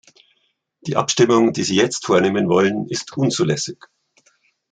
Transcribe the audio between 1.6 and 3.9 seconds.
Sie jetzt vornehmen wollen, ist unzulässig.